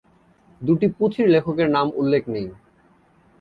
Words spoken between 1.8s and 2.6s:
উল্লেখ নেই।